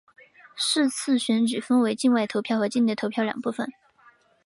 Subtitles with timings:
[0.55, 3.71] 是次选举分为境外投票和境内投票两部分。